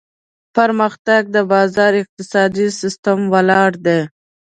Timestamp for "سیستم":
2.81-3.19